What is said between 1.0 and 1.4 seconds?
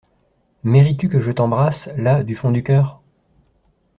que je